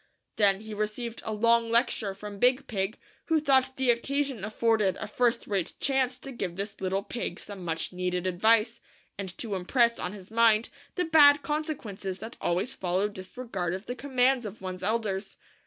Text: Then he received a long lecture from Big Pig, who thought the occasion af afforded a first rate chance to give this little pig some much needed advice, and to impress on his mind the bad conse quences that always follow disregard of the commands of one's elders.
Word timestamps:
Then 0.37 0.61
he 0.61 0.73
received 0.73 1.21
a 1.25 1.31
long 1.31 1.69
lecture 1.69 2.15
from 2.15 2.39
Big 2.39 2.65
Pig, 2.65 2.97
who 3.27 3.39
thought 3.39 3.77
the 3.77 3.91
occasion 3.91 4.39
af 4.43 4.53
afforded 4.55 4.97
a 4.97 5.05
first 5.07 5.45
rate 5.45 5.75
chance 5.79 6.17
to 6.17 6.31
give 6.31 6.55
this 6.55 6.81
little 6.81 7.03
pig 7.03 7.39
some 7.39 7.63
much 7.63 7.93
needed 7.93 8.25
advice, 8.25 8.79
and 9.19 9.37
to 9.37 9.53
impress 9.53 9.99
on 9.99 10.13
his 10.13 10.31
mind 10.31 10.69
the 10.95 11.05
bad 11.05 11.43
conse 11.43 11.75
quences 11.75 12.17
that 12.17 12.35
always 12.41 12.73
follow 12.73 13.07
disregard 13.09 13.75
of 13.75 13.85
the 13.85 13.93
commands 13.93 14.43
of 14.43 14.59
one's 14.59 14.81
elders. 14.81 15.37